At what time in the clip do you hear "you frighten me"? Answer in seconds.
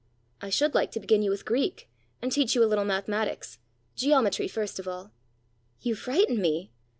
5.81-6.71